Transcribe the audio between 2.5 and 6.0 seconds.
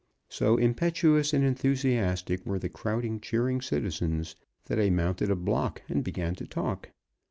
the crowding, cheering citizens that I mounted a block